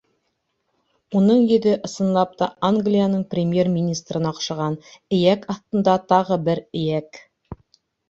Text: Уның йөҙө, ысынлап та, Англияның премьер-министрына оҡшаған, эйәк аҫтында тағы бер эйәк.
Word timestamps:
Уның 1.19 1.43
йөҙө, 1.49 1.73
ысынлап 1.89 2.33
та, 2.41 2.49
Англияның 2.71 3.23
премьер-министрына 3.35 4.35
оҡшаған, 4.35 4.81
эйәк 5.21 5.49
аҫтында 5.57 5.99
тағы 6.11 6.43
бер 6.51 6.67
эйәк. 6.69 7.27